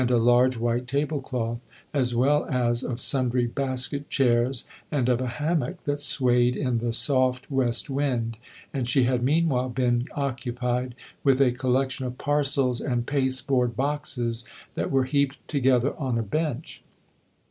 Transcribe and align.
a 0.09 0.17
large 0.17 0.57
white 0.57 0.87
tablecloth, 0.87 1.59
as 1.93 2.15
well 2.15 2.47
as 2.49 2.81
of 2.81 2.99
sundry 2.99 3.45
basket 3.45 4.09
chairs 4.09 4.65
and 4.91 5.07
of 5.07 5.21
a 5.21 5.27
hammock 5.37 5.83
that 5.83 6.01
swayed 6.01 6.57
in 6.57 6.79
the 6.79 6.91
soft 6.91 7.51
west 7.51 7.87
wind; 7.87 8.35
and 8.73 8.89
she 8.89 9.03
had 9.03 9.21
meanwhile 9.21 9.69
been 9.69 10.07
occupied 10.15 10.95
with 11.23 11.39
a 11.39 11.51
collection 11.51 12.03
of 12.03 12.17
parcels 12.17 12.81
and 12.81 13.05
paste 13.05 13.45
board 13.45 13.75
boxes 13.75 14.43
that 14.73 14.89
were 14.89 15.03
heaped 15.03 15.37
together 15.47 15.95
on 15.99 16.17
a 16.17 16.23
bench. 16.23 16.81